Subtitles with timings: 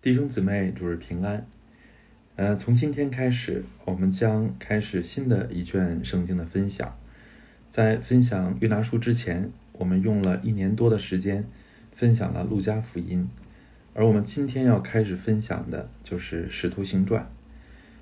[0.00, 1.44] 弟兄姊妹，主日平安。
[2.36, 6.96] 呃，从今天开始，我们将开始新的一卷圣经的分享。
[7.72, 11.46] 在分享约拿书之前，我们用了一年多的时间
[11.96, 13.28] 分享了路加福音，
[13.92, 17.28] 而我们今天要开始分享的就是使徒行传。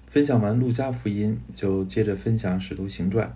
[0.09, 3.35] 分享完路加福音，就接着分享使徒行传，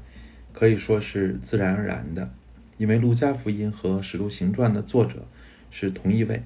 [0.52, 2.28] 可以说是自然而然的，
[2.76, 5.24] 因为路加福音和使徒行传的作者
[5.70, 6.42] 是同一位。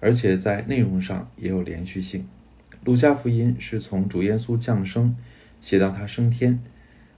[0.00, 2.26] 而且在内容上也有连续性。
[2.84, 5.16] 路加福音是从主耶稣降生
[5.60, 6.60] 写到他升天，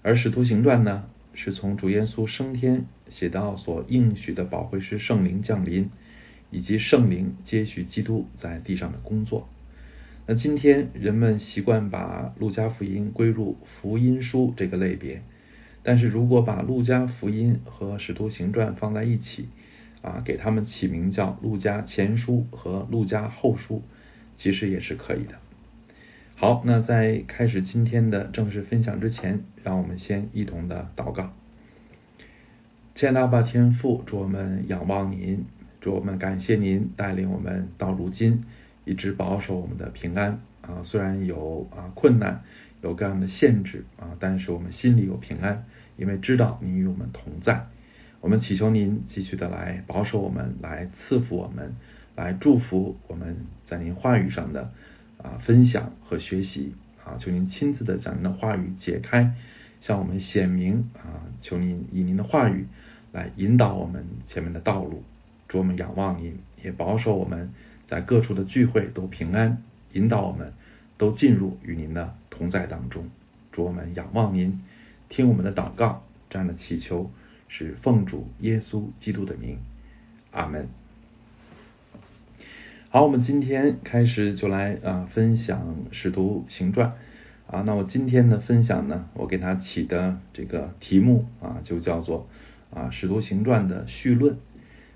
[0.02, 5.88] 而使徒行传呢是从主耶稣升天写到所应许的宝会师圣灵降临，
[6.51, 9.49] 以及圣灵接续基督在地上的工作。
[10.27, 15.23] 那今天人们习惯把路加福音归入福音书这个类别，
[15.83, 19.49] 但是如果把路加福音和使徒行传放在一起，
[20.02, 23.77] 啊，给他们起名叫《路加前书》和《路加后书》，
[24.37, 25.37] 其实也是可以的。
[26.35, 31.32] 好，那在开始今天的正式分享之前，让我们先一同的祷告。
[32.96, 35.45] 亲爱的阿爸天父，祝我们仰望您，
[35.80, 38.43] 祝我们感谢您带领我们到如今，
[38.84, 40.82] 一直保守我们的平安啊。
[40.82, 42.43] 虽然有啊困难，
[42.82, 45.65] 有各样的限制啊，但是我们心里有平安，
[45.96, 47.66] 因为知道您与我们同在。
[48.23, 51.74] 我们祈求您继续的来保守我们，来赐福我们，
[52.15, 54.70] 来祝福我们在您话语上的
[55.20, 56.73] 啊分享和学习
[57.04, 59.34] 啊，求您亲自的将您的话语解开，
[59.80, 62.66] 向我们显明啊，求您以您的话语
[63.10, 65.03] 来引导我们前面的道路，
[65.48, 67.50] 祝我们仰望您，也保守我们
[67.88, 70.53] 在各处的聚会都平安，引导我们
[70.97, 73.10] 都进入与您的同在当中，
[73.50, 74.62] 祝我们仰望您，
[75.09, 77.10] 听我们的祷告，这样的祈求。
[77.55, 79.59] 是奉主耶稣基督的名，
[80.31, 80.69] 阿门。
[82.89, 86.95] 好，我们今天开始就来啊分享使徒行传
[87.47, 87.61] 啊。
[87.67, 92.27] 那我今天的分享呢，我给他起的这个题目啊，就叫做
[92.71, 94.39] 啊使徒行传的序论。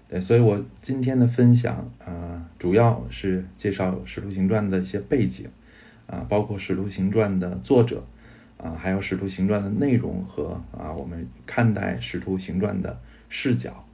[0.08, 5.50] 对，所以我今天的分享啊，主要是介绍使徒行传的一些背景
[6.06, 8.06] 啊，包括使徒行传的作者。
[8.58, 13.84] 啊，还有《使徒行传》的内容和啊，我们看待《使徒行传》的视角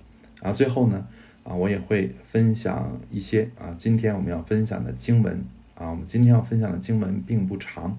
[0.40, 1.06] 啊，最后呢
[1.42, 7.98] 啊，我也会分享一些啊，今天我们要分享的经文啊，我们今天要分享的经文并不长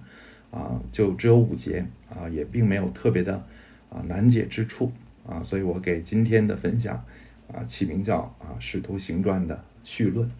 [0.51, 3.43] 啊，就只有五节啊，也并没有特别的
[3.89, 4.93] 啊难解之处
[5.27, 7.03] 啊，所以我给今天的分享
[7.51, 10.31] 啊起名叫啊《使徒行传》的序论。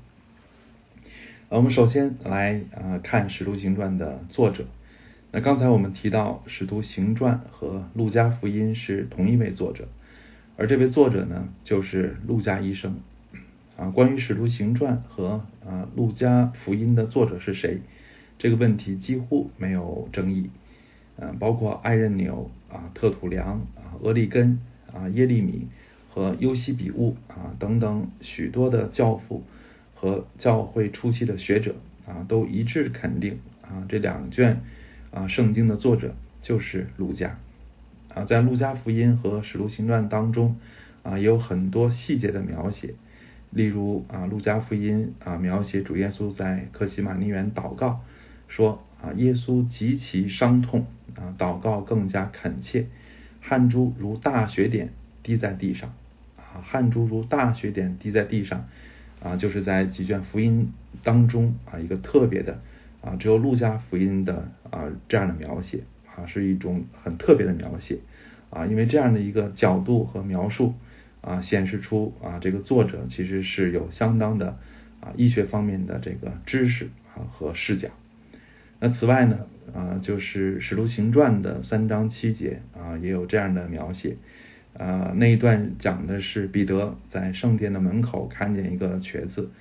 [1.50, 4.66] 我们首先来啊看《使徒行传》的作者。
[5.36, 9.88] 那刚才我们提到《使徒行传》和《路加福音》是同一位作者，
[10.58, 12.98] 而这位作者呢，就是路加医生。
[13.76, 17.80] 啊，关于《使徒行传》和啊《路加福音》的作者是谁，
[18.38, 20.52] 这个问题几乎没有争议。
[21.18, 24.60] 嗯，包括艾任纽啊、特土良啊、俄利根
[24.94, 25.68] 啊、耶利米
[26.12, 29.44] 和优西比乌啊等等许多的教父
[29.96, 31.74] 和教会初期的学者
[32.06, 34.62] 啊，都一致肯定啊这两卷。
[35.14, 37.38] 啊，圣经的作者就是路加
[38.14, 40.58] 啊，在路加福音和使徒行传当中
[41.04, 42.96] 啊，有很多细节的描写，
[43.52, 48.02] 例如啊，路加福音啊，描写主耶稣在克西马尼园祷告，
[48.48, 52.88] 说啊，耶稣极其伤痛啊，祷告更加恳切，
[53.42, 54.90] 汗珠如大雪点
[55.22, 55.94] 滴在地上
[56.38, 58.66] 啊，汗珠如大雪点滴在地上
[59.22, 60.72] 啊，就是在几卷福音
[61.04, 62.60] 当中啊，一个特别的。
[63.04, 65.82] 啊，只有路加福音的啊这样的描写
[66.16, 68.00] 啊，是一种很特别的描写
[68.50, 70.74] 啊，因为这样的一个角度和描述
[71.20, 74.58] 啊，显示出啊这个作者其实是有相当的
[75.02, 77.90] 啊医学方面的这个知识啊和视角。
[78.80, 79.40] 那此外呢
[79.74, 84.16] 啊，就是使徒行传的三章七节啊，也有这样的描写
[84.78, 89.52] 啊，那一段讲的是彼得在圣殿的门口看见一个瘸子。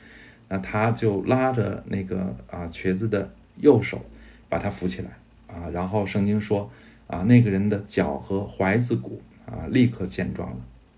[0.53, 4.04] 那他就拉着那个啊瘸子的右手，
[4.51, 5.09] 把他扶起来
[5.47, 6.71] 啊，然后圣经说
[7.07, 10.57] 啊那个人的脚和踝子骨啊立刻健壮了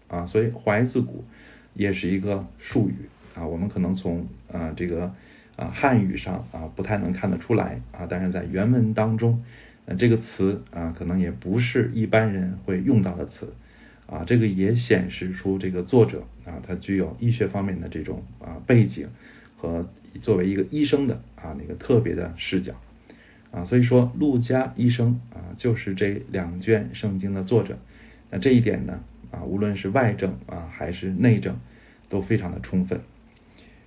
[0.08, 1.24] 啊，所以踝子骨
[1.72, 2.96] 也是一个术语
[3.36, 5.14] 啊，我们可能从啊这个
[5.54, 9.44] 啊汉语上啊不太能看得出来啊，但是在原文当中，
[9.96, 13.54] 这个词啊可能也不是一般人会用到的词
[14.08, 19.06] 啊，这个也显示出这个作者啊他具有医学方面的这种啊背景。
[19.56, 19.88] 和
[20.22, 22.74] 作为一个医生的啊那个特别的视角
[23.50, 27.78] 啊，所以说陆家医生啊就是这两卷圣经的作者。
[28.30, 31.56] 那这一点呢啊，无论是外证啊还是内证
[32.08, 33.00] 都非常的充分。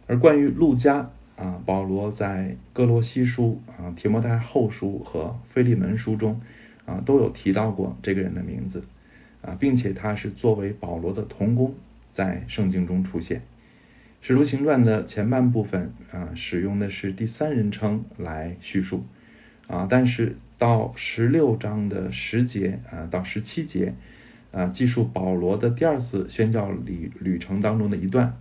[0.07, 6.41] 而关于陆家啊，保罗在哥罗西书啊、提摩太后书和腓利门书中
[6.85, 8.83] 啊都有提到过这个人的名字
[9.41, 11.75] 啊，并且他是作为保罗的同工
[12.15, 13.41] 在圣经中出现。
[14.27, 19.05] 使徒行传的前半部分啊，使用的是第三人称来叙述
[19.67, 23.93] 啊，但是到十六章的十节啊到十七节
[24.51, 28.35] 啊，记述保罗的第二次宣教旅旅程当中的一段。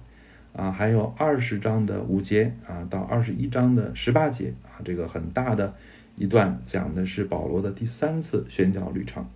[0.54, 5.76] 啊，还有二十章的五节啊，到二十一章的十八节啊，这个很大的
[6.16, 9.26] 一段讲的是保罗的第三次宣教旅程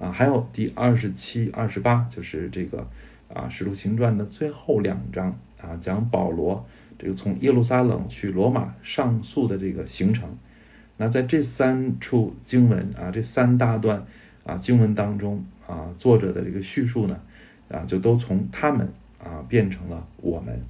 [0.00, 2.88] 啊，还有第二十七、二十八，就是这个
[3.32, 6.66] 啊《使徒行传》的最后两章啊，讲保罗
[6.98, 10.36] 这个从耶路撒冷去罗马上诉的这个行程。
[10.98, 14.04] 那在这三处经文啊，这三大段
[14.44, 17.20] 啊经文当中啊，作者的这个叙述呢
[17.68, 18.92] 啊，就都从他们。
[19.24, 20.60] 啊，变成了我们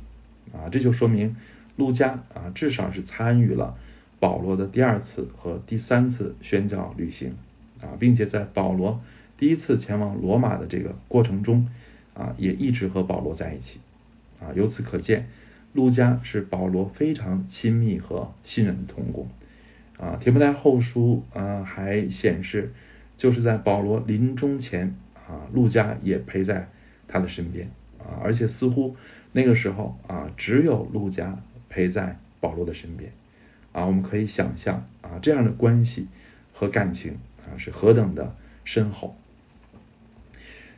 [0.53, 1.35] 啊，这就说明
[1.75, 3.77] 路加啊，至少是参与了
[4.21, 7.35] 保罗的第二次和第三次宣教旅行
[7.81, 9.01] 啊，并且在保罗
[9.39, 11.69] 第一次前往罗马的这个过程中
[12.15, 13.81] 啊，也一直和保罗在一起
[14.45, 14.53] 啊。
[14.55, 15.29] 由此可见，
[15.73, 19.29] 路加是保罗非常亲密和信任的同工
[19.99, 20.19] 啊。
[20.21, 22.73] 提摩太后书啊，还显示
[23.17, 24.95] 就是在保罗临终前
[25.27, 26.69] 啊，路加也陪在
[27.09, 27.71] 他的身边。
[27.99, 28.97] 啊，而且似乎
[29.33, 31.39] 那个时候啊，只有路加
[31.71, 33.13] 陪在保罗的身边
[33.73, 36.07] 啊，我们可以想象啊，这样的关系
[36.53, 38.37] 和感情啊，是何等的
[38.67, 39.17] 深厚。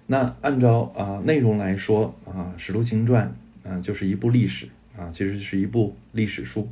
[0.07, 3.29] 那按照啊内容来说啊，《使徒行传》
[3.69, 6.69] 啊就是一部历史啊，其实是一部历史书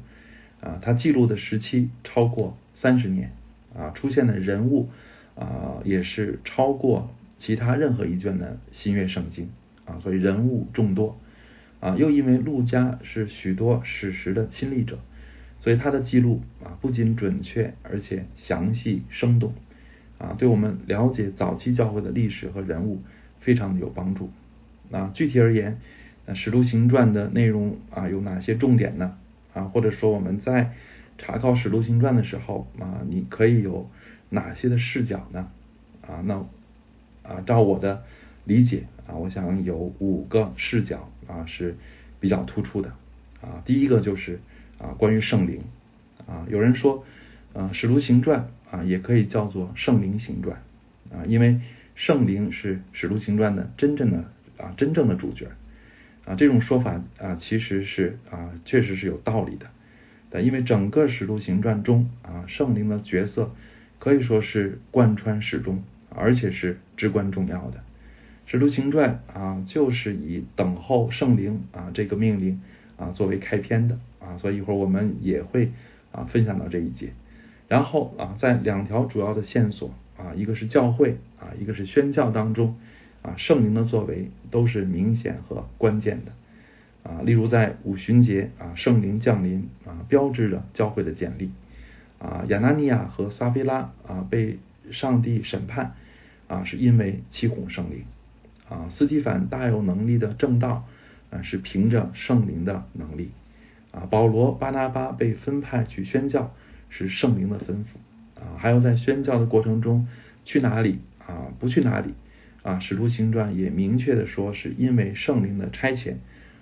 [0.60, 3.32] 啊，它记录的时期超过三十年
[3.76, 4.88] 啊，出现的人物
[5.34, 9.50] 啊也是超过其他任何一卷的新约圣经。
[9.86, 11.20] 啊，所以人物众多
[11.80, 14.98] 啊，又因为陆家是许多史实的亲历者，
[15.58, 19.52] 所以他的记录啊不仅准确，而且详细生动
[20.16, 23.02] 啊，对我们了解早期教会的历史和人物
[23.40, 24.30] 非常的有帮助。
[24.90, 25.72] 啊，具体而言，
[26.26, 29.16] 《那使徒行传》的内容啊有哪些重点呢？
[29.52, 30.72] 啊，或者说我们在
[31.18, 33.88] 查考《使徒行传》的时候啊，你可以有
[34.30, 35.48] 哪些的视角呢？
[36.02, 36.34] 啊，那
[37.22, 38.02] 啊，照我的
[38.44, 38.84] 理解。
[39.06, 41.76] 啊，我想有五个视角啊是
[42.20, 42.88] 比较突出的
[43.42, 43.62] 啊。
[43.66, 44.40] 第一个就是
[44.78, 45.60] 啊关于圣灵
[46.26, 47.04] 啊，有人说
[47.52, 50.56] 啊《使徒行传》啊也可以叫做圣灵行传
[51.12, 51.60] 啊，因为
[51.94, 54.24] 圣灵是《使徒行传》的真正的
[54.56, 55.48] 啊真正的主角
[56.24, 56.34] 啊。
[56.34, 59.66] 这种说法啊其实是啊确实是有道理的，
[60.30, 63.50] 但因为整个《使徒行传》中啊圣灵的角色
[63.98, 67.82] 可以说是贯穿始终，而且是至关重要的。
[68.46, 72.60] 使徒行传啊，就是以等候圣灵啊这个命令
[72.96, 75.72] 啊作为开篇的啊，所以一会儿我们也会
[76.12, 77.12] 啊分享到这一节。
[77.66, 82.76] 然后啊，在两条主要的线索啊，一个是教会啊，一个是宣教当中
[83.24, 87.22] 啊，圣灵的作为都是明显和关键的啊。
[87.22, 91.50] 例如在五旬节啊，圣灵降临啊，标志着教会的建立
[92.18, 92.44] 啊。
[92.48, 94.58] 亚拿尼亚和撒菲拉啊被
[94.90, 95.94] 上帝审判
[96.48, 98.04] 啊，是因为欺哄圣灵。
[98.68, 100.86] 啊，斯蒂凡大有能力的正道
[101.30, 103.30] 啊，是凭着圣灵的能力
[103.90, 104.06] 啊。
[104.10, 106.52] 保罗、巴拿巴被分派去宣教，
[106.90, 108.56] 是圣灵的吩咐啊。
[108.58, 110.06] 还有在宣教的过程中，
[110.44, 112.12] 去哪里啊，不去哪里
[112.64, 112.80] 啊。
[112.80, 116.14] 使徒行传也明确的说，是因为圣灵的差遣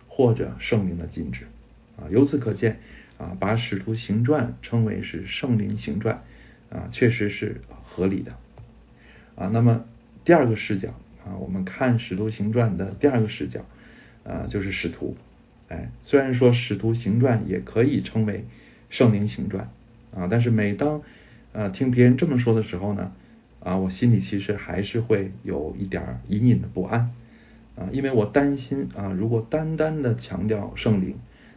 [0.07, 1.47] 或者圣灵的禁止
[1.97, 2.05] 啊。
[2.11, 2.81] 由此可见
[3.17, 6.23] 啊，把使徒行传称为是圣灵行传
[6.69, 8.33] 啊，确实是合理的
[9.37, 9.49] 啊。
[9.51, 9.87] 那么
[10.27, 10.93] 第二个视角。
[11.25, 13.65] 啊，我们看《使徒行传》的第二个视角，
[14.25, 15.17] 啊，就是使徒。
[15.69, 18.45] 哎，虽然说《使徒行传》也可以称为
[18.91, 19.71] 圣灵行传，
[20.13, 21.01] 啊，但是每当
[21.53, 23.13] 呃听别人这么说的时候呢，
[23.63, 27.13] 啊，我心里其实还是会有一点隐隐的不安，
[27.77, 31.17] 啊，因为我担心啊，如果单单的强调圣灵，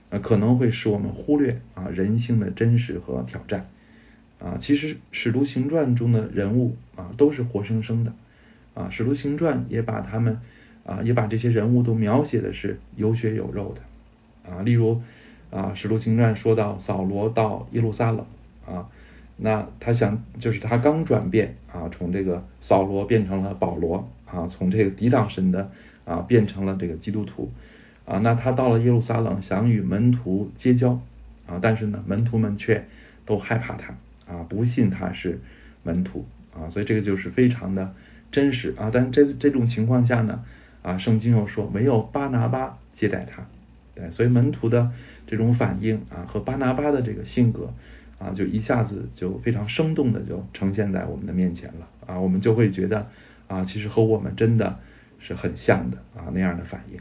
[0.10, 3.66] 啊，可能会使我们忽略啊人性的真实和挑战，
[4.40, 8.14] 啊，其实《使徒行传》中的人物啊都是活生生的。
[8.76, 10.42] 啊，《使徒行传》也把他们
[10.86, 14.62] 啊，也把这些人物都描写的是有血有肉的啊。
[14.64, 15.02] 例如
[15.50, 18.26] 啊，《使徒行传》说到扫罗到耶路撒冷
[18.68, 18.90] 啊，
[19.38, 25.72] 那他想就是他刚转变啊，从这个扫罗变成了保罗啊，从这个抵挡神的
[26.06, 27.52] 啊变成了这个基督徒
[28.06, 28.20] 啊。
[28.20, 31.00] 那他到了耶路撒冷，想与门徒结交
[31.48, 32.86] 啊，但是呢，门徒们却
[33.26, 33.94] 都害怕他
[34.34, 35.40] 啊，不信他是
[35.84, 37.94] 门徒啊，所以这个就是非常的。
[38.32, 40.44] 真实啊，但这这种情况下呢，
[40.82, 43.46] 啊，圣经又说没有巴拿巴接待他，
[43.94, 44.92] 对，所以门徒的
[45.26, 47.74] 这种反应啊，和巴拿巴的这个性格
[48.20, 53.08] 啊，就一下子就非常生动的就呈现在我们的面前了啊，我们就会觉得
[53.48, 54.80] 啊，其实和我们真的
[55.20, 57.00] 是很像的啊那样的反应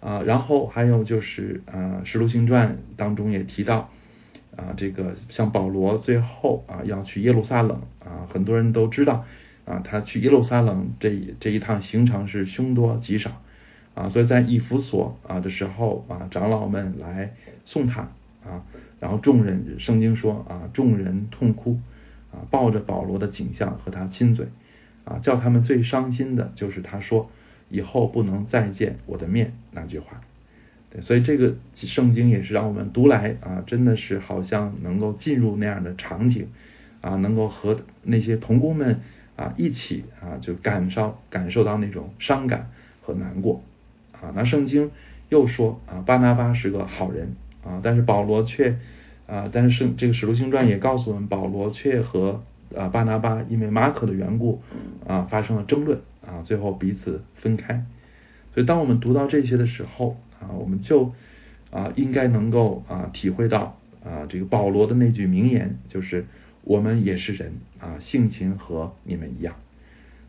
[0.00, 3.90] 啊，然后还有就是啊，《使徒行传》当中也提到
[4.56, 9.24] 啊，这个像保罗最后啊要去耶路撒冷啊，很多人都知道
[9.64, 13.40] 啊，他去耶路撒冷这这一趟行程是凶多吉少。
[13.94, 17.32] 啊，所以在以弗所啊的时候啊，长老们来
[17.64, 18.08] 送他
[18.44, 18.62] 啊，
[19.00, 21.80] 然后众人圣经说啊，众人痛哭
[22.32, 24.46] 啊，抱着保罗的景象和他亲嘴
[25.04, 27.30] 啊，叫他们最伤心的就是他说
[27.68, 30.20] 以后不能再见我的面那句话。
[30.90, 36.48] 对，所以这个圣经也是让我们读来啊，真的是好像能够进入那样的场景
[37.00, 39.00] 啊，能够和那些童工们
[39.36, 42.70] 啊一起啊，就感受感受到那种伤感
[43.02, 43.62] 和难过。
[44.12, 44.92] 啊，那圣经
[45.28, 47.34] 又说啊，巴拿巴是个好人
[47.64, 48.76] 啊，但是保罗却
[49.26, 52.42] 啊，但是这个使徒行传也告诉我们，保罗却和
[52.76, 54.62] 啊巴拿巴因为马可的缘故
[55.06, 57.84] 啊发生了争论啊，最后彼此分开。
[58.52, 61.12] 所以当我们读到这些的时候啊，我们就
[61.70, 66.26] 啊应该能够啊体会到啊这个保罗的那句名言，就是
[66.62, 69.54] 我们也是人啊，性情和你们一样。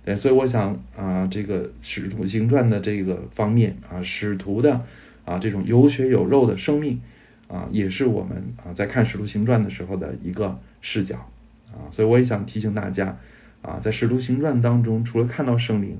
[0.06, 4.82] 对，所以我想啊，这个使徒行传的这个方面啊，使徒的
[5.25, 7.01] 啊这种有血有肉的生命
[7.47, 11.29] 啊，也是我们啊在看使徒行传的时候的一个视角
[11.71, 11.91] 啊。
[11.91, 13.17] 所以我也想提醒大家
[13.61, 15.99] 啊，在使徒行传当中，除了看到圣灵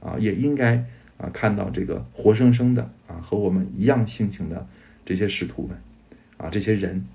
[0.00, 0.84] 啊，也应该
[1.16, 4.66] 啊看到这个活生生的啊和我们一样性情的
[5.04, 5.78] 这些使徒们
[6.36, 7.06] 啊这些人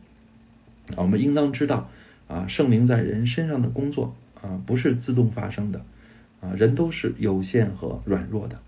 [0.95, 1.89] 啊，我们应当知道
[2.27, 5.81] 啊圣灵在人身上的工作啊不是自动发生的。
[6.41, 8.59] 啊，人都是有限和软弱的，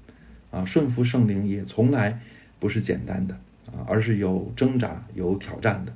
[0.52, 2.20] 啊，顺服圣灵也从来
[2.60, 5.94] 不是简单的，啊，而是有挣扎、有挑战的，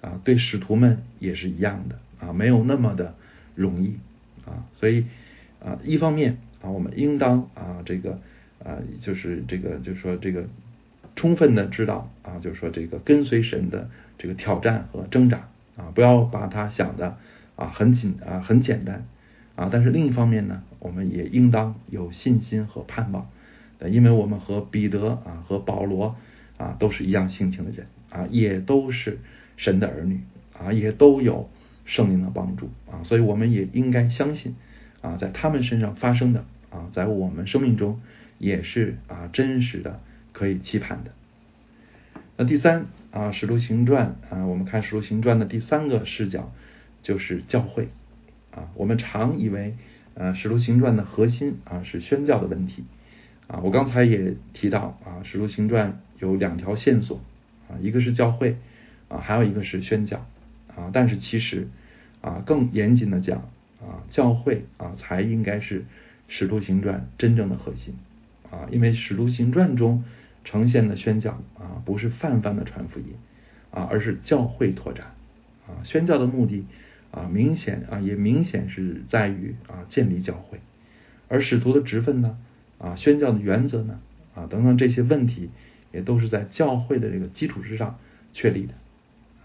[0.00, 3.14] 啊，对使徒们也是一样的，啊，没有那么的
[3.54, 3.96] 容易，
[4.44, 5.06] 啊，所以
[5.64, 8.20] 啊，一方面啊，我们应当啊，这个
[8.64, 10.46] 啊，就是这个，就是说这个，
[11.16, 13.88] 充分的知道啊，就是说这个跟随神的
[14.18, 17.16] 这个挑战和挣扎，啊，不要把它想的
[17.56, 19.04] 啊很紧啊很简单。
[19.54, 23.28] 啊，但是另一方面呢，我们也应当有信心和盼望，
[23.86, 26.16] 因为我们和彼得啊和保罗
[26.58, 29.18] 啊都是一样性情的人啊，也都是
[29.56, 30.20] 神的儿女
[30.58, 31.48] 啊，也都有
[31.84, 34.54] 圣灵的帮助啊，所以我们也应该相信
[35.00, 38.00] 啊，在他们身上发生的啊，在我们生命中
[38.38, 40.00] 也是啊真实的
[40.32, 41.12] 可以期盼的。
[42.36, 46.52] 那第三啊，《使徒行传》啊，我们看《使徒行传》的第三个视角
[47.02, 47.88] 就是教会。
[48.54, 49.74] 啊，我们常以为，
[50.12, 52.84] 呃，《使徒行传》的核心啊是宣教的问题
[53.46, 53.60] 啊。
[53.64, 55.90] 我刚才也提到啊，《使徒行传》
[56.22, 57.20] 有两条线索
[57.68, 58.56] 啊，一个是教会
[59.08, 60.26] 啊，还有一个是宣教
[60.74, 60.90] 啊。
[60.92, 61.68] 但是其实
[62.20, 63.50] 啊，更严谨的讲
[63.80, 65.80] 啊，教会啊才应该是
[66.28, 67.94] 《使徒行传》真正的核心
[68.50, 70.04] 啊，因为《使徒行传》中
[70.44, 73.06] 呈现的宣教啊，不是泛泛的传福音
[73.70, 75.08] 啊，而是教会拓展
[75.66, 76.64] 啊，宣教的目的。
[77.14, 80.60] 啊，明显啊，也明显是在于啊建立教会，
[81.28, 82.38] 而使徒的职分呢，
[82.78, 84.00] 啊宣教的原则呢，
[84.34, 85.50] 啊等等这些问题，
[85.92, 87.98] 也都是在教会的这个基础之上
[88.32, 88.72] 确立的，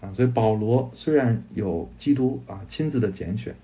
[0.00, 3.54] 啊，所以保罗虽然有基督啊亲自的拣选，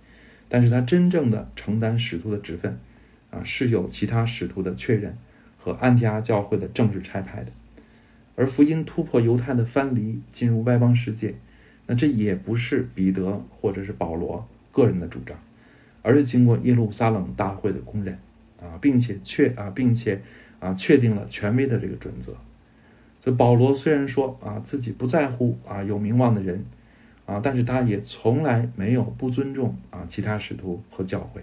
[0.48, 2.78] 但是他真正的承担使徒的职分
[3.30, 5.16] 啊是有其他使徒的确认
[5.58, 7.50] 和安提阿教会的正式差派的，
[8.36, 11.34] 而福音突破犹太的藩篱，进入外邦世界。
[11.86, 15.38] 那这也不是彼得或者是保罗个人的主张，
[16.00, 18.18] 而是经过耶路撒冷大会的公认
[18.58, 20.22] 啊，并且确啊，并且
[20.60, 22.38] 啊，确定了权威的这个准则。
[23.24, 26.66] 这保罗虽然说啊自己不在乎啊有名望的人
[27.24, 31.40] 啊，但是他也从来没有不尊重啊其他使徒和教会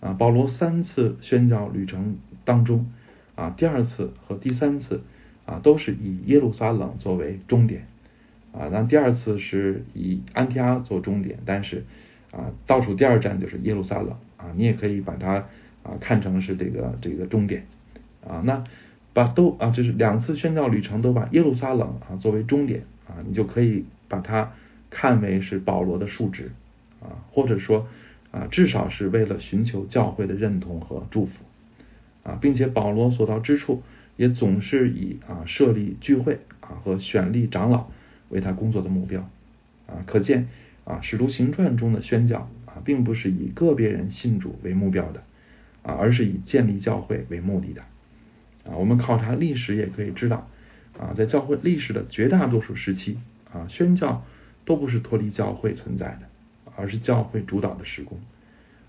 [0.00, 0.14] 啊。
[0.14, 2.16] 保罗三次宣教旅程
[2.46, 2.90] 当中
[3.34, 5.02] 啊，第二次和第三次
[5.44, 7.86] 啊，都是以耶路撒冷作为终点。
[8.52, 11.84] 啊，那第二次是以安提阿做终点，但是
[12.30, 15.46] 啊，倒数第二站就是耶路撒冷啊，你也可以把它
[15.82, 17.66] 啊看成是这个这个终点
[18.26, 18.40] 啊。
[18.44, 18.64] 那
[19.12, 24.52] 把都啊，就是两次宣教旅程都把耶路撒冷啊作为终点啊，你就可以把它
[24.90, 26.52] 看为是保罗的述职
[27.00, 27.88] 啊，或者说
[28.30, 31.32] 啊，至少是为了寻求教会的认同和祝福
[32.22, 33.82] 啊，并且保罗所到之处
[34.16, 37.88] 也总是以啊设立聚会啊和选立长老。
[38.28, 39.28] 为他工作的目标
[39.86, 40.48] 啊，可见
[40.84, 45.22] 啊，《使徒行传》中的宣教啊，并不是以个别人信主为目标的
[45.82, 47.82] 啊，而是以建立教会为目的的
[48.64, 48.76] 啊。
[48.76, 50.48] 我们考察历史也可以知道
[50.98, 53.18] 啊，在教会历史的绝大多数时期
[53.52, 54.24] 啊，宣教
[54.64, 56.20] 都不是脱离教会存在的，
[56.76, 58.20] 而是教会主导的施工。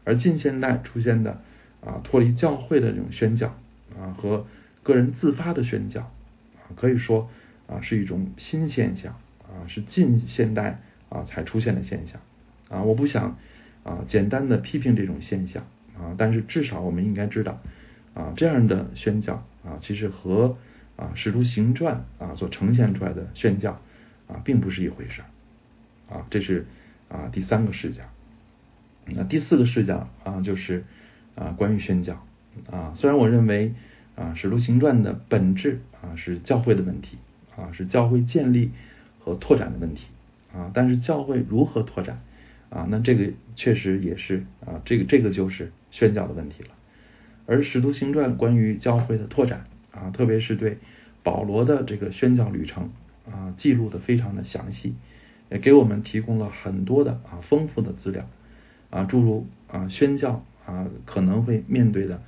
[0.03, 1.42] 而近现代出现的
[1.82, 3.56] 啊，脱离教会的这种宣教
[3.98, 4.46] 啊和
[4.84, 7.30] 个人自发的宣教啊，可以说
[7.68, 12.20] 啊是一种新现象啊，是近现代啊才出现的现象
[12.70, 12.84] 啊。
[12.84, 13.38] 我不想
[13.84, 15.63] 啊简单的批评这种现象
[15.98, 17.62] 啊，但是至少我们应该知道
[18.13, 20.58] 啊，这样的宣教啊，其实和
[20.96, 23.82] 啊使徒行传啊所呈现出来的宣教
[24.27, 26.25] 啊，并不是一回事儿啊。
[26.29, 26.65] 这是
[27.10, 28.03] 啊第三个视角。
[29.05, 30.86] 那第四个视角啊，就是
[31.36, 32.25] 啊关于宣教
[32.70, 32.93] 啊。
[32.96, 33.74] 虽然我认为
[34.15, 37.17] 啊《使徒行传》的本质啊是教会的问题
[37.58, 38.72] 啊，是教会建立
[39.20, 40.03] 和拓展的问题
[40.53, 42.20] 啊，但是教会如何拓展
[42.70, 46.70] 啊，那这个确实也是啊，这个这个就是宣教的问题了。
[47.46, 50.78] 而《使徒行传》关于教会的拓展啊，特别是对
[51.24, 52.90] 保罗的这个宣教旅程
[53.30, 54.96] 啊，记录的非常的详细，
[55.50, 58.28] 也给我们提供了很多的啊丰富的资料。
[58.90, 62.22] 啊，诸如啊宣教啊可能会面对的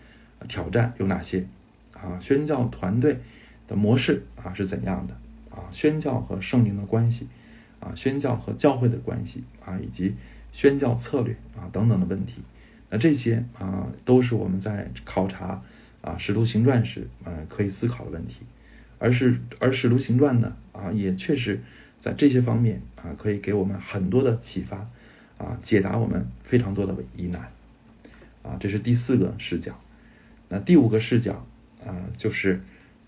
[0.47, 1.45] 挑战有哪些？
[1.93, 3.19] 啊，宣教团队
[3.67, 5.13] 的模式啊是怎样的？
[5.55, 7.27] 啊，宣教和圣灵的关系
[7.79, 10.15] 啊，宣教和教会的关系啊，以及
[10.51, 12.41] 宣教策略啊等等的问题。
[12.97, 15.61] 这些啊都是我们在考察
[16.01, 18.37] 啊使徒行传时啊可以思考的问题。
[18.97, 21.61] 而是而使徒行传呢啊也确实
[22.01, 24.87] 在这些方面啊可以给我们很多的启发。
[25.37, 27.49] 啊，解答我们非常多的疑难
[28.41, 29.77] 啊，这是第四个视角。
[30.47, 31.45] 那第五个视角
[31.85, 32.61] 啊，就是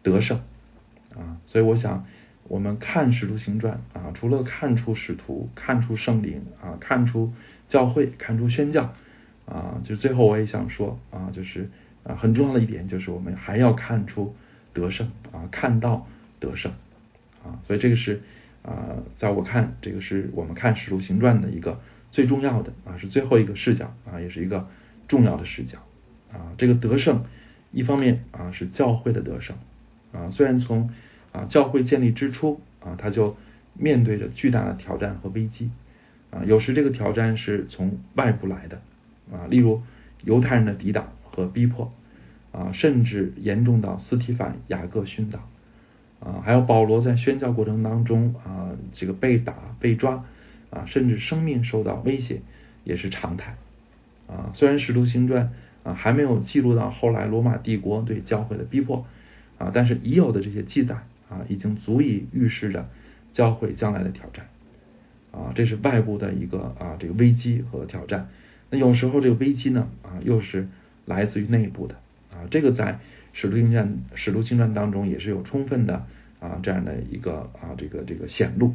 [0.04, 0.42] 得胜
[1.16, 1.40] 啊。
[1.46, 2.06] 所以我想，
[2.50, 7.32] 我们看使徒行传啊，除了看出使徒、看出圣灵啊、看出
[7.70, 8.94] 教会、看出宣教
[9.48, 11.70] 啊，就最后我也想说啊，就是
[12.04, 14.36] 啊，很重要的一点就是我们还要看出
[14.74, 16.06] 得胜啊，看到
[16.40, 16.72] 得胜
[17.44, 17.60] 啊。
[17.64, 18.22] 所以这个是
[18.62, 21.80] 啊，在我看，这个是我们看使徒行传的一个。
[22.10, 24.66] 最重要的啊是最后一个视角啊，也是一个
[25.10, 25.80] 重要的视角
[26.32, 26.56] 啊。
[26.58, 27.26] 这个得胜，
[27.74, 29.58] 一方面啊是教会的得胜
[30.14, 30.90] 啊，虽然从
[31.34, 33.36] 啊教会建立之初啊，他就
[33.74, 35.70] 面对着巨大的挑战和危机
[36.32, 38.82] 啊，有时这个挑战是从外部来的
[39.32, 39.82] 啊，例如
[40.24, 41.92] 犹太人的抵挡和逼迫
[42.52, 45.48] 啊，甚至严重到斯提凡、雅各殉道
[46.20, 50.24] 啊，还有保罗在宣教过程当中啊，这个被打、被抓。
[50.70, 52.42] 啊，甚至生命受到威胁
[52.84, 53.56] 也是常态
[54.28, 54.52] 啊。
[54.54, 55.54] 虽然《使徒行传》
[55.90, 59.06] 啊还没有记录到后来罗马帝国对教会的逼迫
[59.58, 60.96] 啊，但是已有的这些记载
[61.30, 62.90] 啊，已经足以预示着
[63.32, 64.48] 教会将来的挑战
[65.32, 65.54] 啊。
[65.56, 68.28] 这是外部的一个啊这个危机和挑战。
[68.70, 70.68] 那有时候这个危机呢啊，又是
[71.06, 71.96] 来自于内部的
[72.32, 72.48] 啊。
[72.52, 72.94] 这个在
[73.34, 76.06] 《使徒行传》《使徒行传》当中也是有充分的
[76.40, 78.74] 啊这样的一个啊这个这个显露。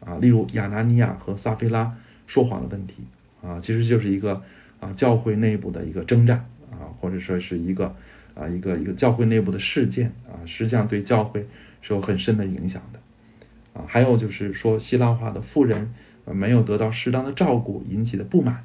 [0.00, 2.96] 啊，例如亚拿尼亚和撒菲拉说谎的问题
[3.42, 4.42] 啊，其实就是一个
[4.78, 7.96] 啊教会内部的一个征战啊，或者说是一个
[8.34, 11.46] 啊一个一个教会内部的事件啊，实际上对教会
[11.80, 13.86] 是有很深的影响的啊。
[13.88, 15.94] 还有就是说希腊化的富人
[16.26, 18.64] 没有得到适当的照顾引起的不满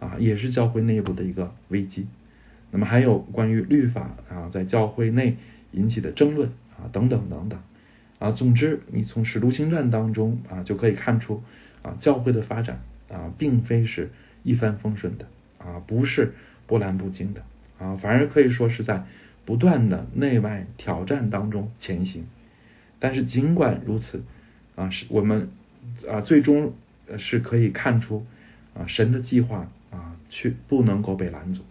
[0.00, 2.06] 啊，也是教会内部的一个危机。
[2.70, 5.36] 那么还有关于律法啊在教会内
[5.72, 7.58] 引起的争论啊等等等等。
[8.18, 11.42] 啊，总之，你从使徒行传当中啊，就可以看出
[11.82, 12.80] 啊，教会的发展
[13.10, 14.10] 啊，并非是
[14.42, 15.26] 一帆风顺的
[15.58, 16.32] 啊，不是
[16.66, 17.42] 波澜不惊的
[17.78, 19.04] 啊，反而可以说是在
[19.44, 22.24] 不断的内外挑战当中前行。
[22.98, 24.24] 但是尽管如此
[24.76, 25.50] 啊，是我们
[26.10, 26.72] 啊，最终
[27.18, 28.24] 是可以看出
[28.72, 29.70] 啊，神的计划
[30.30, 31.64] 去，不能够被拦阻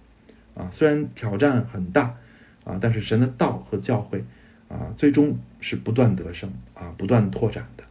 [0.55, 0.69] 啊。
[0.71, 2.15] 虽然挑战很大
[2.63, 4.23] 啊，但是神的道和教会。
[4.67, 7.83] 啊，最终是不断得胜啊，不断拓展的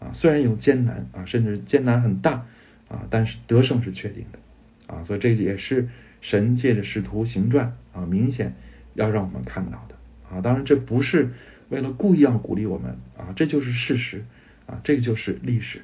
[0.00, 2.46] 啊，虽然有艰难啊，甚至艰难很大
[2.88, 5.90] 啊，但是得胜是确定的啊，所以这也是
[6.22, 8.54] 神借着使徒行传啊，明显
[8.94, 9.94] 要让我们看到的
[10.34, 11.32] 啊，当然这不是
[11.68, 14.24] 为了故意要鼓励我们啊，这就是事实
[14.64, 15.82] 啊，这个就是历史。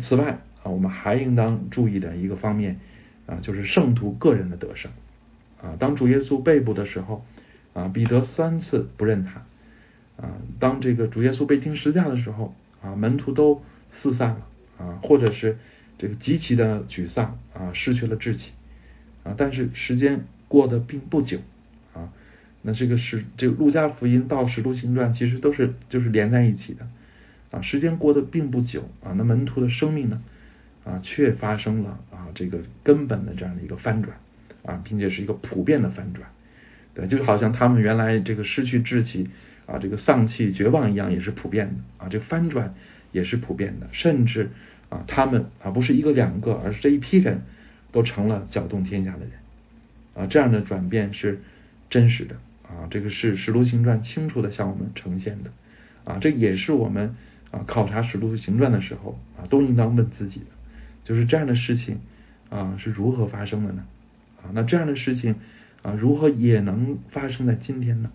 [0.00, 2.78] 此外啊，我们还应当注意的一个方面
[3.32, 4.90] 啊，就是圣徒个人的得胜
[5.62, 7.24] 啊，当主耶稣被捕的时候。
[7.74, 9.46] 啊，彼得三次不认他
[10.22, 10.36] 啊。
[10.58, 15.56] 当这个主耶稣被钉十字架的时候啊，门徒都四散了啊，或者是
[15.96, 18.52] 这个极其的沮丧啊，失去了志气
[19.24, 19.34] 啊。
[19.38, 21.38] 但是时间过得并不久
[21.94, 22.12] 啊，
[22.60, 26.86] 那这个是这个路加福音到使徒行传其实都是就是连在一起的
[27.52, 27.62] 啊。
[27.62, 30.22] 时间过得并不久啊，那门徒的生命呢
[30.84, 34.16] 啊，却发生了啊这个根本的这样的一个翻转
[34.64, 36.28] 啊，并且是一个普遍的翻转。
[36.94, 39.30] 对，就好像他们原来这个失去志气
[39.66, 42.74] 啊这个丧气绝望一样也是普遍的啊，这翻转
[43.12, 44.50] 也是普遍的，甚至
[44.88, 47.42] 啊他们啊不是一个两个，而是这一批人
[47.92, 49.30] 都成了搅动天下的人
[50.14, 51.40] 啊，这样的转变是
[51.88, 55.50] 真实的啊，这个是《使徒行传》清楚的向我们呈现的
[56.04, 57.14] 啊，这也是我们
[57.50, 60.46] 啊考察《使徒行传》的时候啊都应当问自己的，
[61.04, 62.00] 就是这样的事情
[62.50, 63.84] 啊是如何发生的呢？
[64.42, 65.36] 啊，那这样的事情
[65.82, 68.10] 啊，如何也能发生在今天呢？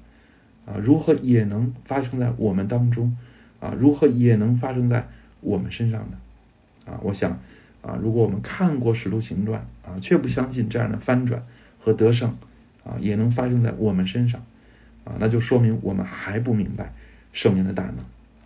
[0.66, 3.18] 啊，如何也能发生在我们当中？
[3.60, 5.08] 啊，如何也能发生在
[5.42, 6.18] 我们身上呢？
[6.86, 7.40] 啊，我想
[7.82, 11.44] 啊，如果我们看过《使徒行传》啊，却不相信这样的翻转
[11.80, 12.36] 和得胜
[12.84, 14.42] 啊，也能发生在我们身上
[15.06, 16.94] 啊，那就说明我们还不明白
[17.34, 17.98] 圣灵的大能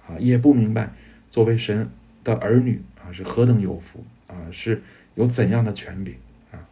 [0.07, 0.91] 啊，也不明白
[1.29, 1.89] 作为神
[2.23, 4.81] 的儿女啊是何等有福啊，是
[5.13, 6.15] 有怎样的权柄
[6.51, 6.63] 啊。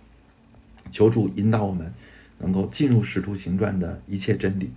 [0.91, 1.93] 求主引导我们，
[2.39, 4.71] 能够进入使徒行传的一切真理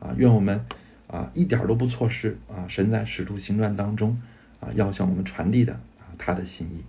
[0.00, 0.14] 啊！
[0.16, 0.64] 愿我们
[1.06, 2.66] 啊一点都不错失啊！
[2.68, 4.20] 神在使徒行传当中
[4.60, 6.82] 啊要向我们传递的啊他的心意。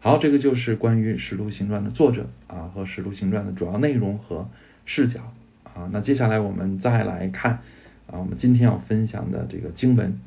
[0.00, 4.50] 好，这个就是关于使徒行传的作者啊和使徒行传的主要内容和
[4.84, 5.32] 视角
[5.64, 5.88] 啊。
[5.90, 7.60] 那接下来我们再来看
[8.06, 10.20] 啊，我们今天要分享的这个经文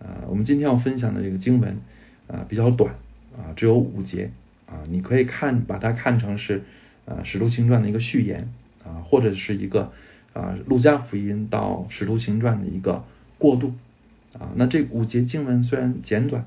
[0.00, 1.78] 啊，我们今天要分享的这个经文
[2.26, 2.96] 啊比较短
[3.36, 4.30] 啊，只有五节
[4.66, 6.62] 啊，你可以看把它看成是。
[7.04, 8.52] 啊，《使徒行传》的一个序言
[8.84, 9.90] 啊，或者是一个
[10.34, 13.04] 啊，《路加福音》到《使徒行传》的一个
[13.38, 13.74] 过渡
[14.38, 14.52] 啊。
[14.54, 16.46] 那这五节经文虽然简短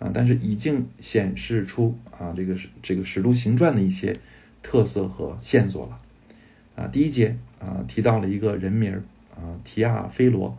[0.00, 4.18] 啊，但是已经显示出啊，这个这个《使徒行传》的一些
[4.64, 6.00] 特色和线索了
[6.74, 6.88] 啊。
[6.88, 9.04] 第一节啊，提到了一个人名
[9.36, 10.58] 啊，提亚菲罗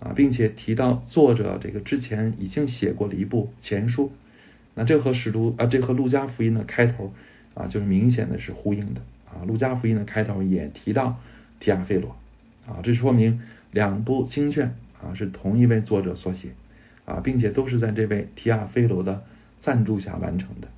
[0.00, 4.10] 啊，并且提到作者这个之前已经写过了一部前书。
[4.74, 7.12] 那这和使徒啊，这和《路加福音》的开头。
[7.54, 9.44] 啊，就是明显的是呼应的啊。
[9.46, 11.20] 路加福音的开头也提到
[11.60, 12.16] 提亚菲罗
[12.66, 16.48] 啊，这说明两部经卷啊是同一位作者所写
[17.04, 19.22] 啊，并且都是在这位提亚菲罗的
[19.60, 20.68] 赞助下完成的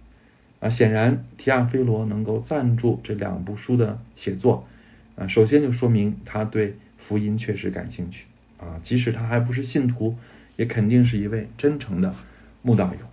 [0.59, 0.69] 啊。
[0.69, 4.67] 显然，提亚菲罗能够赞助这两部书的写作
[5.15, 8.25] 啊，首先就说明他对福音确实感兴趣
[8.59, 10.17] 啊，即使他还不是信徒，
[10.57, 12.17] 也肯定是一位真诚的
[12.63, 13.07] 慕道友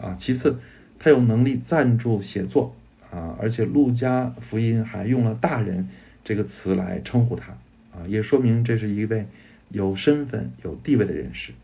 [0.00, 0.16] 啊。
[0.20, 0.58] 其次，
[0.98, 2.74] 他有能力赞助写作。
[3.10, 5.88] 啊，而且路加福音还用了“大人”
[6.24, 7.52] 这个词来称呼他，
[7.90, 9.24] 啊，也说明这是一位
[9.70, 11.54] 有身份、有地位的人士。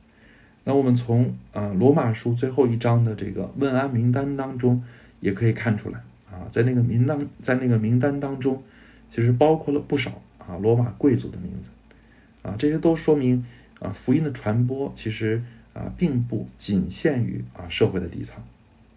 [0.65, 4.85] 那我们从啊罗马书最后一章的这个问安名单当中
[5.21, 5.99] 也可以看出来，
[6.33, 8.63] 啊，在那个名单在那个名单当中，
[9.11, 13.45] 其实包括了不少啊罗马贵族的名字，啊，这些都说明
[13.81, 15.43] 啊福音的传播其实
[15.75, 18.43] 啊并不仅限于啊社会的底层，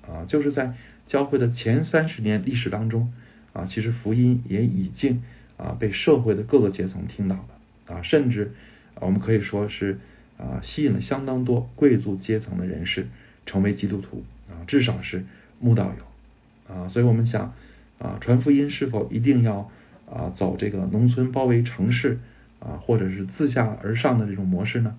[0.10, 0.74] 啊，就是在。
[1.08, 3.14] 教会的前三十年历史当中
[3.54, 5.24] 啊，其实福音也已经
[5.56, 8.52] 啊被社会的各个阶层听到了啊，甚至
[8.96, 10.00] 我们可以说是
[10.38, 13.08] 啊吸引了相当多贵族阶层的人士
[13.46, 15.24] 成为基督徒啊，至少是
[15.62, 17.54] 慕道友啊，所以我们想
[17.98, 19.72] 啊传福音是否一定要
[20.12, 22.20] 啊走这个农村包围城市
[22.60, 24.98] 啊，或者是自下而上的这种模式呢？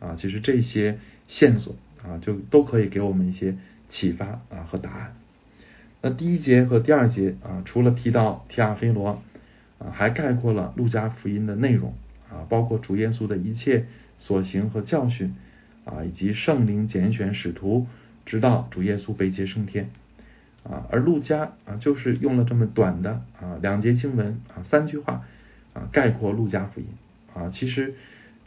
[0.00, 3.56] 啊，其实这些线索啊就都可以给我们一些
[3.88, 5.14] 启发啊和答案。
[6.02, 9.22] 那第一节和第二节啊，除了提到提亚菲罗
[9.78, 11.94] 啊，还概括了路加福音的内容
[12.30, 13.86] 啊，包括主耶稣的一切
[14.18, 15.34] 所行和教训
[15.84, 17.86] 啊，以及圣灵拣选使徒，
[18.26, 19.90] 直到主耶稣被接升天
[20.62, 20.86] 啊。
[20.90, 25.24] 而路加啊，就是用了这么短的啊两节经文啊三句话
[25.72, 26.86] 啊概括路加福音
[27.34, 27.48] 啊。
[27.48, 27.94] 其实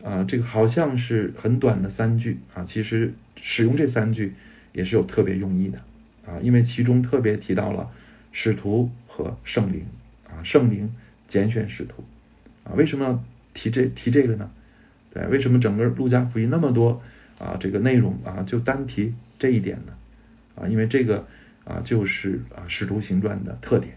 [0.03, 4.33] 啊，这个好像是很短的三句啊，其实使用这三句
[4.73, 5.79] 也是有特别用意的。
[6.25, 7.89] 啊，因为其中特别提到了
[8.33, 9.85] 使徒和圣灵
[10.27, 10.93] 啊，圣灵
[11.29, 12.03] 拣选使徒
[12.65, 14.51] 啊，为什么要提这提这个呢？
[15.13, 17.01] 对，为什么整个路加福音那么多
[17.39, 19.93] 啊这个内容啊就单提这一点呢？
[20.55, 21.25] 啊，因为这个
[21.63, 23.93] 啊就是啊使徒行传的特点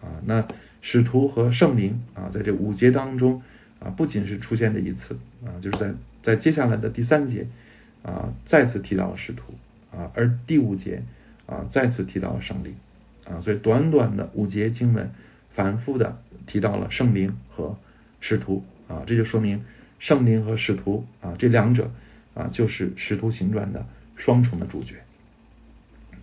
[0.00, 0.46] 啊，那
[0.82, 3.42] 使徒和圣灵啊在这五节当中
[3.86, 7.46] 啊不仅是出现这一次啊，就是在在接下来的第三节
[8.02, 9.54] 啊再次提到了使徒
[9.92, 11.02] 啊，而第五节。
[11.48, 12.74] 啊，再次提到了圣灵
[13.24, 15.12] 啊，所以短短的五节经文，
[15.54, 17.78] 反复的提到了圣灵和
[18.20, 19.62] 使徒啊，这就说明
[20.00, 21.92] 圣灵和使徒啊这两者
[22.34, 24.96] 啊就是使徒行传的双重的主角。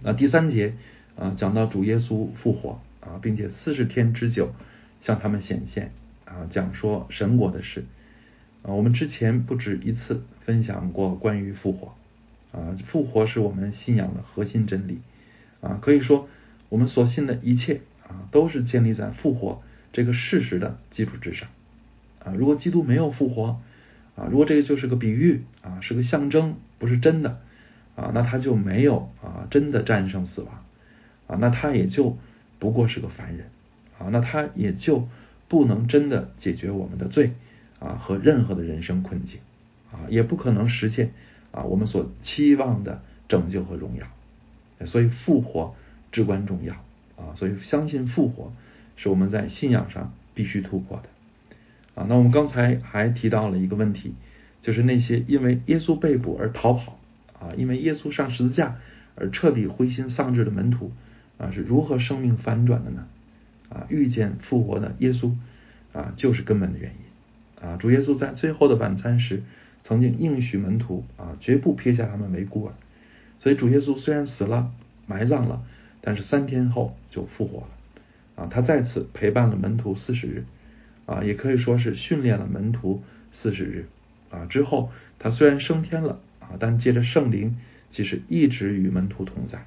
[0.01, 0.73] 那第三节
[1.15, 4.53] 啊讲到主耶稣复活啊，并且四十天之久
[4.99, 5.93] 向他们显现
[6.25, 7.85] 啊，讲说神国的事
[8.61, 11.93] 啊，我们之前不止一次分享过关于复活
[12.51, 14.99] 啊，复活是我们信仰的核心真理。
[15.61, 16.27] 啊，可以说
[16.67, 21.47] 我们所信的一切啊，都是建立在复活这个事实的基础之上
[22.19, 22.33] 啊。
[22.35, 23.61] 如果基督没有复活
[24.17, 27.39] 啊，如果这个就是个比喻啊，是个象征，不是真的
[27.95, 30.65] 啊，那他就没有啊真的战胜死亡
[31.27, 32.17] 啊，那他也就
[32.59, 33.47] 不过是个凡人
[33.97, 35.07] 啊，那他也就
[35.53, 37.33] 不能真的解决我们的罪
[37.77, 39.39] 啊和任何的人生困境
[39.91, 41.11] 啊，也不可能实现
[41.51, 44.07] 啊我们所期望的拯救和荣耀。
[44.87, 45.75] 所以复活
[46.11, 46.73] 至关重要
[47.17, 48.51] 啊，所以相信复活
[48.95, 52.01] 是我们在信仰上必须突破的。
[52.01, 54.15] 啊，那我们刚才还提到了一个问题，
[54.63, 56.97] 就是那些因为耶稣被捕而逃跑
[57.39, 58.77] 啊，因为耶稣上十字架
[59.13, 60.91] 而彻底灰心丧志的门徒
[61.37, 63.05] 啊，是如何生命反转的呢？
[63.73, 65.31] 啊，遇见复活的耶稣
[65.93, 67.77] 啊，就是根本的原因啊。
[67.77, 69.43] 主耶稣在最后的晚餐时，
[69.83, 72.73] 曾经应许门徒啊，绝不撇下他们为孤儿。
[73.39, 74.71] 所以主耶稣虽然死了、
[75.07, 75.63] 埋葬了，
[76.01, 77.67] 但是三天后就复活了
[78.43, 80.45] 啊，他再次陪伴了门徒四十日。
[81.05, 83.87] 啊，也可以说是训练了门徒四十日
[84.29, 84.45] 啊。
[84.45, 87.57] 之后他虽然升天了啊，但借着圣灵，
[87.91, 89.65] 其实一直与门徒同在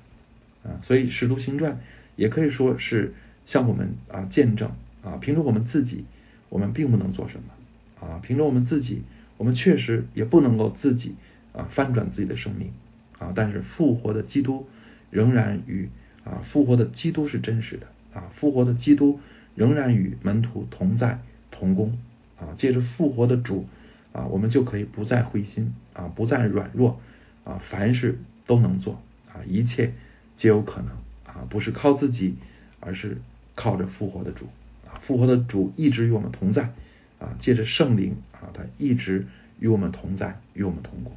[0.63, 0.81] 啊。
[0.81, 1.79] 所以使徒行传
[2.17, 3.13] 也可以说是
[3.47, 4.71] 向我们啊见证
[5.03, 6.05] 啊，凭着我们自己，
[6.51, 8.21] 我们并不能做什么啊。
[8.23, 9.03] 凭着我们自己，
[9.39, 11.15] 我们确实也不能够自己
[11.53, 12.71] 啊翻转自己的生命
[13.19, 13.33] 啊。
[13.35, 14.67] 但是复活的基督
[15.11, 15.89] 仍然与
[16.25, 19.19] 啊复活的基督是真实的啊，复活的基督。
[19.57, 21.19] 仍然与门徒同在
[21.51, 21.97] 同工
[22.39, 23.67] 啊，借着复活的主
[24.13, 27.01] 啊，我们就可以不再灰心啊，不再软弱
[27.43, 29.01] 啊，凡事都能做
[29.33, 29.95] 啊，一切
[30.37, 30.91] 皆有可能
[31.25, 32.35] 啊，不是靠自己，
[32.81, 33.17] 而是
[33.57, 34.47] 靠着复活的主
[34.87, 36.71] 啊，复活的主一直与我们同在
[37.19, 39.27] 啊，借着圣灵啊，他一直
[39.59, 41.13] 与我们同在，与我们同工。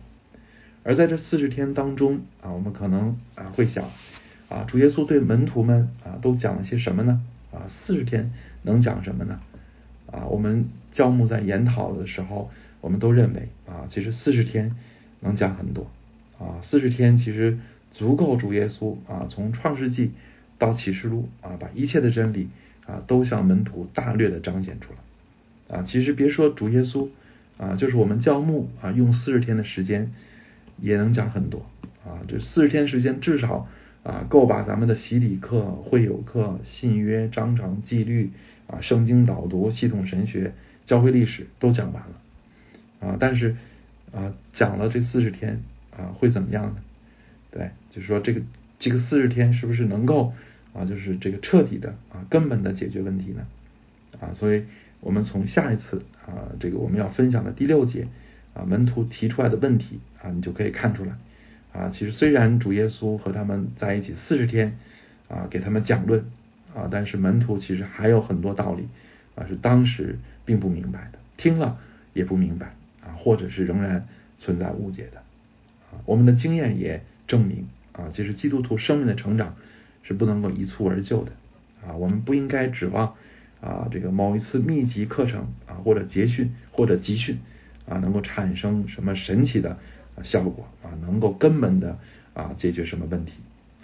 [0.84, 3.92] 而在这四十天当中啊，我们可能啊会想
[4.48, 7.22] 啊，主耶稣对门徒们啊都讲了些什么呢？
[7.52, 8.32] 啊，四十天
[8.64, 9.40] 能讲什么呢？
[10.10, 12.50] 啊，我们教牧在研讨的时候，
[12.82, 14.76] 我们都认为啊，其实四十天
[15.20, 15.92] 能讲很多
[16.40, 17.60] 啊，四十天其实
[17.92, 20.12] 足够主耶稣啊，从创世纪
[20.60, 22.50] 到启示录啊，把一切的真理
[22.86, 25.84] 啊，都向门徒大略的彰显出来啊。
[25.88, 27.10] 其实别说主耶稣
[27.58, 30.12] 啊，就是我们教牧啊，用四十天的时间
[30.78, 31.66] 也能讲很多
[32.06, 33.68] 啊，这四十天时间至少。
[34.02, 38.32] 啊，够把咱们的洗礼课、会友课、信约、章程、纪律
[38.66, 40.54] 啊、圣经导读、系统神学、
[40.86, 43.18] 教会历史都讲完了啊。
[43.20, 43.58] 但是
[44.14, 46.78] 啊，讲了这四十天啊，会怎么样呢？
[47.52, 48.42] 对，就是说这个
[48.80, 50.34] 这个四十天是不是能够
[50.74, 53.46] 啊，就是这个彻底的啊，根本的解决问题呢？
[54.20, 54.64] 啊，所以
[55.02, 58.08] 我们从下一次啊，这个我们要分享的第六节
[58.54, 61.12] 啊，门徒提出来的问题啊，你就可以看出来。
[61.72, 64.78] 啊，其实虽然主耶稣和他们在一起四十天，
[65.28, 66.26] 啊，给他们讲论，
[66.74, 68.88] 啊，但是门徒其实还有很多道理，
[69.36, 71.78] 啊，是当时并不明白的，听了
[72.14, 74.08] 也不明白，啊，或者是仍然
[74.40, 75.20] 存在误解的，
[75.92, 79.56] 啊，我们的经验也证明，啊，其实基督徒生命的成长
[80.04, 81.32] 是不能够一蹴而就的，
[81.86, 83.16] 啊，我们不应该指望，
[83.62, 87.40] 啊，这个某一次密集课程，啊，或者结训或者集训，
[87.88, 89.78] 啊，能够产生什么神奇的。
[90.22, 91.98] 效果啊，能够根本的
[92.34, 93.36] 啊解决什么问题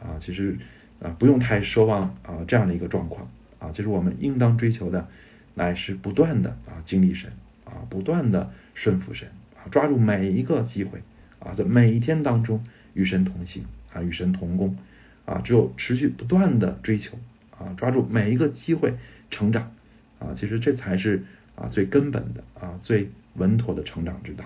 [0.01, 0.19] 啊？
[0.19, 0.57] 其实
[1.01, 3.71] 啊不用太奢望啊这样的一个状况啊。
[3.73, 5.07] 其实我们应当追求的
[5.53, 7.31] 乃是不断的啊经历神
[7.63, 11.01] 啊，不断的顺服神啊，抓住每一个机会
[11.39, 13.63] 啊，在每一天当中与神同行
[14.01, 14.77] 与神同工
[15.25, 15.41] 啊。
[15.43, 17.17] 只有持续不断的追求
[17.51, 18.93] 啊，抓住每一个机会
[19.29, 19.71] 成长
[20.19, 21.23] 啊，其实这才是
[21.55, 24.45] 啊最根本的啊最稳妥的成长之道。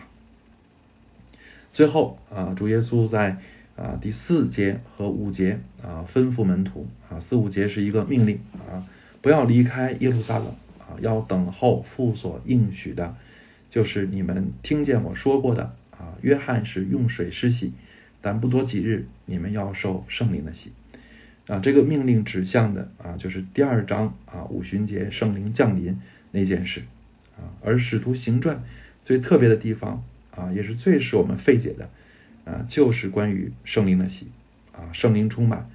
[1.74, 3.38] 最后啊，主耶稣在
[3.76, 8.86] 啊第四节和五节啊吩咐门徒啊，四五节是一个命令啊，
[9.22, 10.48] 不要离开耶路撒冷
[10.80, 13.16] 啊，要等候父所应许的，
[13.70, 16.18] 就是你们听见我说过的啊。
[16.22, 17.72] 约翰是用水施洗，
[18.22, 20.72] 但不多几日，你们要受圣灵的洗
[21.48, 21.60] 啊。
[21.60, 26.00] 这个命令指向的啊，就是第二章啊五旬节圣灵降临
[26.32, 26.84] 那件事
[27.38, 27.54] 啊。
[27.64, 28.64] 而使徒行传
[29.04, 30.04] 最特别的地方。
[30.32, 31.90] 啊，也是最使我们费解的
[32.46, 34.28] 啊，就是关于圣灵的洗
[34.72, 35.70] 啊，圣灵充满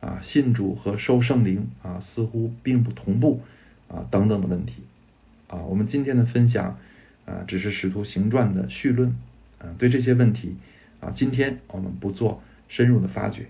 [0.00, 3.40] 啊，信主和受圣灵啊，似乎并不同步
[3.88, 4.82] 啊，等等的问题
[5.46, 5.62] 啊。
[5.62, 6.76] 我们今天的分享
[7.24, 9.16] 啊，只是使徒行传的绪论
[9.58, 10.56] 啊，对这些问题
[11.00, 13.46] 啊，今天我们不做深入的发掘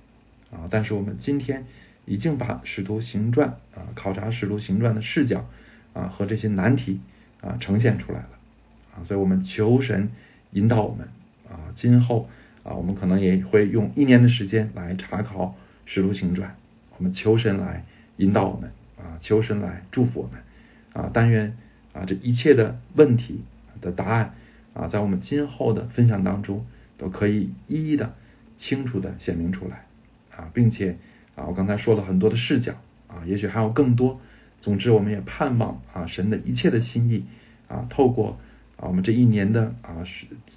[0.51, 1.67] 啊，但是我们今天
[2.07, 5.47] 已经把使徒行传啊，考察使徒行传的视角
[5.93, 7.01] 啊和这些难题
[7.41, 8.31] 啊呈现出来了
[8.97, 10.11] 啊，所以我们求神。
[10.53, 11.07] 引导我们
[11.49, 12.29] 啊，今后
[12.65, 15.47] 啊，我们可能也会用一年的时间来查考
[15.87, 16.51] 《使徒行传》，
[16.99, 17.85] 我们求神来
[18.17, 20.41] 引导我们啊，求神来祝福我们
[20.93, 21.57] 啊，但愿
[21.93, 23.45] 啊这一切的问题
[23.81, 24.35] 的答案
[24.75, 26.67] 啊，在我们今后的分享当中，
[27.01, 28.15] 都可以一一的
[28.59, 29.87] 清楚的显明出来
[30.37, 30.99] 啊，并且
[31.35, 32.75] 啊，我刚才说了很多的视角
[33.09, 34.21] 啊，也许还有更多。
[34.61, 37.25] 总之，我们也盼望啊，神的一切的心意
[37.69, 38.39] 啊，透过
[38.77, 40.05] 啊我们这一年的啊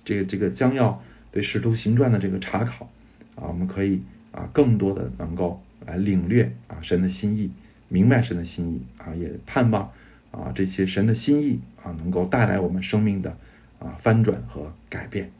[0.03, 1.01] 这个这个将要
[1.31, 2.89] 对使徒行传的这个查考
[3.35, 4.03] 啊，我们可以
[4.33, 7.51] 啊更多的能够来领略啊神的心意，
[7.87, 9.91] 明白神的心意啊，也盼望
[10.31, 13.37] 啊这些神的心意啊能够带来我们生命的
[13.79, 15.31] 啊翻转和改变。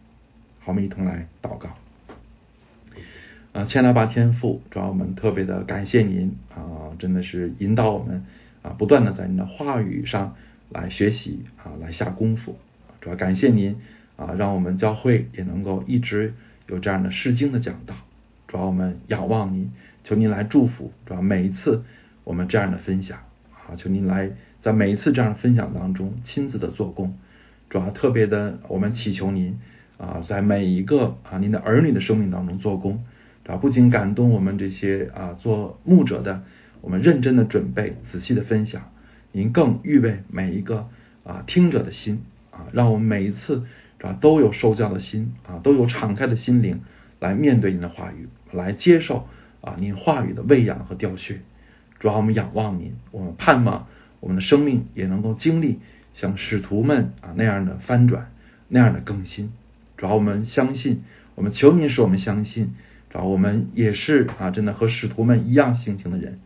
[0.66, 1.70] 好，我们一同来祷告。
[3.52, 8.24] 啊，千来八天父，主要我们特别的感谢您啊，真的是引导我们
[8.62, 10.36] 啊，不断的在您的话语上
[10.70, 12.58] 来学习啊，来下功夫。
[13.02, 13.76] 主要感谢您
[14.16, 16.34] 啊，让我们教会也能够一直
[16.68, 17.96] 有这样的诗经的讲道。
[18.48, 19.70] 主要我们仰望您，
[20.06, 20.94] 求您来祝福。
[21.06, 21.84] 主要每一次
[22.24, 23.20] 我们这样的分享
[23.52, 27.18] 啊，求您来在每一次这样的分享当中亲自的做工。
[27.70, 29.60] 主要特别的，我们祈求您
[29.98, 33.04] 啊，在每一个啊您的儿女的生命当中做工。
[33.46, 36.44] 啊，不仅感动我们这些啊做牧者的，
[36.80, 38.90] 我们认真的准备，仔细的分享，
[39.34, 40.88] 您更预备每一个
[41.26, 43.66] 啊听者的心啊，让我们每一次
[44.02, 46.84] 啊都有受教的心啊，都有敞开的心灵
[47.20, 49.28] 来面对您的话语，来接受
[49.60, 51.42] 啊您话语的喂养和调训。
[52.00, 53.88] 主要我们仰望您，我们盼望
[54.22, 55.82] 我们的生命也能够经历
[56.14, 58.32] 像使徒们啊那样的翻转，
[58.70, 59.52] 那样的更新。
[60.04, 61.02] 主要我们相信，
[61.34, 62.76] 我们求您使我们相信。
[63.14, 66.42] 啊，我们也是啊，真的和使徒们一样性情的人，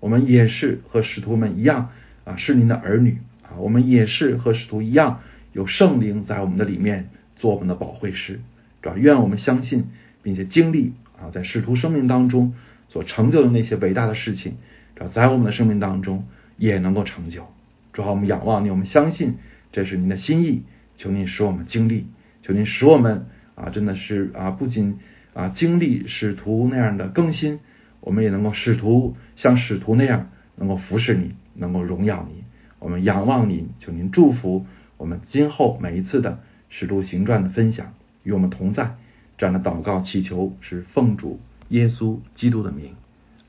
[0.00, 1.90] 我们也是和使徒们一样
[2.24, 5.20] 啊，是您的儿女啊，我们也是和使徒一样
[5.52, 8.40] 有圣灵在我们的里面做我们的保惠师，
[8.82, 8.94] 是吧？
[8.96, 9.88] 愿我们相信
[10.22, 12.54] 并且经历啊，在使徒生命当中
[12.88, 14.54] 所成就的那些伟大的事情，
[14.94, 15.10] 是吧？
[15.12, 17.46] 在我们的生命当中也能够成就。
[17.92, 19.34] 主啊，我们仰望你，我们相信
[19.70, 20.62] 这是您的心意，
[20.96, 22.06] 求您使我们经历，
[22.42, 24.98] 求您使我们啊，真的是啊，不仅。
[25.34, 27.60] 啊，经历使徒那样的更新，
[28.00, 32.44] 我们也能够使徒像使徒那样，能够服侍你，能够荣耀你。
[32.78, 34.66] 我们仰望你，求您祝福
[34.98, 38.96] 我们今后每一次的使徒行传的分享，与我们同在。
[39.38, 42.94] 这样的祷告祈求是奉主耶稣基督的名，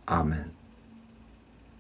[0.06, 0.63] 阿门。